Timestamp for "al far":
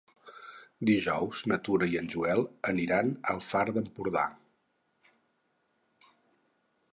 3.35-3.63